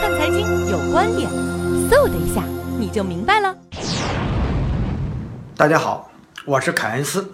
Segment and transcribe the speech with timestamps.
[0.00, 1.28] 看财经有观点，
[1.90, 2.44] 嗖的一下
[2.78, 3.52] 你就明白了。
[5.56, 6.08] 大家好，
[6.44, 7.32] 我是凯恩斯，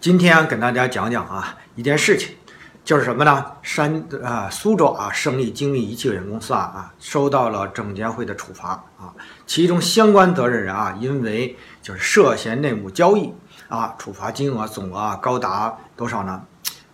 [0.00, 2.34] 今天跟大家讲讲啊一件事情，
[2.82, 3.44] 就是什么呢？
[3.62, 9.12] 山啊苏州啊胜利精密仪器有限公司啊啊收到了证监会的处罚啊，
[9.46, 13.30] 其中相关责任人啊因为就是涉嫌内幕交易
[13.68, 16.40] 啊，处罚金额总额啊高达多少呢？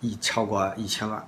[0.01, 1.25] 一超过一千万。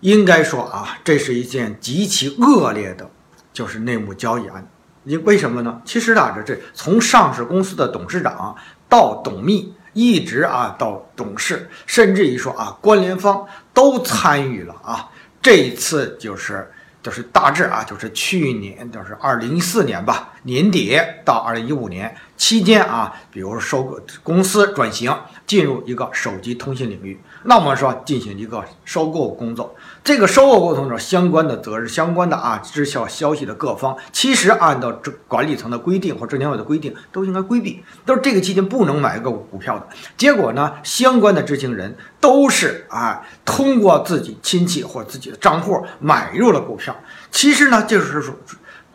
[0.00, 3.10] 应该说啊，这是一件极其恶劣的，
[3.52, 4.68] 就是内幕交易案。
[5.04, 5.80] 因为什么呢？
[5.84, 8.56] 其实啊，这这从上市公司的董事长
[8.88, 15.08] 到董秘，一直啊到董事，甚至于说啊关联方都参与了啊。
[15.40, 16.68] 这一次就是
[17.02, 25.14] 就是大致啊，就是去年就是二零一四年吧年底到二零一五年期间啊，比如收购公司转型
[25.44, 27.20] 进入一个手机通信领域。
[27.44, 29.74] 那我们说进行一个收购工作，
[30.04, 39.86] 这个收购过程中相关的责任、相关的啊知晓消息的各方，其实按照这管理层的规定或证监会的规定，都应该规避，都是这个期间不能买个股票的。
[40.16, 46.94] 结果呢，相关的知情人都是啊通过自己亲戚或自己的账户买入了股票。
[47.30, 48.34] 其实呢，就是说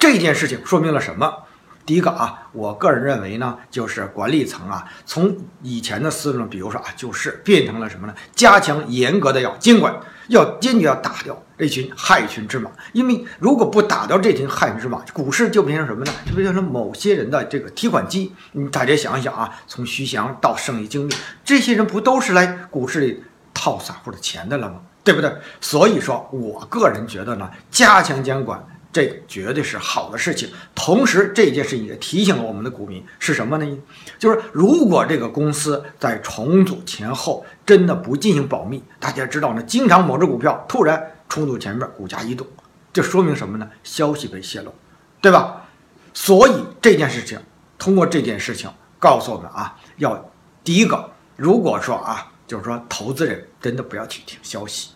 [0.01, 1.31] 这件事情说明了什么？
[1.85, 8.15] 第一个啊，我个人认为呢，就是管理层啊，从以前的思路，比如说啊，就是变成了什么呢？
[8.33, 9.95] 加强严格的要监管，
[10.29, 12.71] 要坚决要打掉这群害群之马。
[12.93, 16.11] 因为如果不打掉这群害群之马，股市就变成什么呢？
[16.27, 18.33] 就变成某些人的这个提款机。
[18.53, 21.13] 你大家想一想啊，从徐翔到胜利精密，
[21.45, 24.79] 这些人不都是来股市里套散户的钱的了吗？
[25.03, 25.31] 对不对？
[25.59, 28.65] 所以说我个人觉得呢，加强监管。
[28.91, 33.77] 这绝对是好的事情，同时这件事情也提醒了我们的股民是什么呢？
[34.19, 42.45] 就是如果这个公司在重组前后真的不进行保密，大家知道呢，经常某只股票突然重组前面股价异动，
[42.91, 43.69] 这说明什么呢？
[43.83, 44.73] 消息被泄露，
[45.21, 45.65] 对吧？
[46.13, 47.39] 所以这件事情
[47.77, 48.69] 通过这件事情
[48.99, 50.29] 告诉我们啊，要
[50.61, 54.89] 第一个，如果说啊，就是说投资人真的不要去听消息，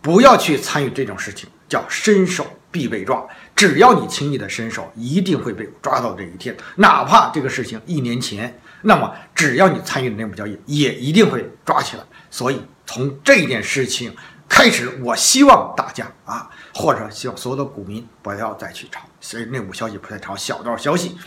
[0.00, 2.46] 不要去参与这种事情，叫伸手。
[2.72, 3.22] 必被抓，
[3.54, 6.56] 只要你轻易的伸手，一定会被抓到这一天。
[6.76, 12.02] 哪怕这个事情一年前，那么只要你参与的内幕交易，也一定会抓起来。
[12.30, 14.16] 所以从这件事情
[14.48, 21.18] 开始，我希望大家啊，或者希望所有的股民不要再去炒，所以内幕消息不再炒小道消息。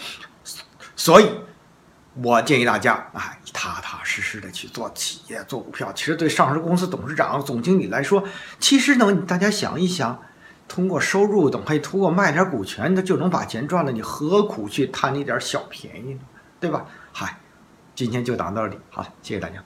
[0.96, 1.30] 所以，
[2.24, 5.94] 我建议大家啊，踏踏实实的去做企业、做股票。
[5.94, 8.24] 其实对上市公司董事长、总经理来说，
[8.60, 10.20] 其实呢，大家想一想。
[10.68, 13.92] 通过收入等，可以通过卖点股权，他就能把钱赚了。
[13.92, 16.20] 你何苦去贪那点小便宜呢？
[16.60, 16.86] 对吧？
[17.14, 17.38] 嗨，
[17.94, 19.64] 今天就讲到这里，好，谢谢大家。